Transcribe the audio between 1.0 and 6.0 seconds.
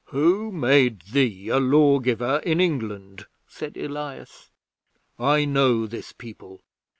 thee a Lawgiver in England?" said Elias. "I know